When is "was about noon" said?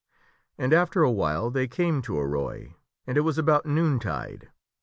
3.21-3.99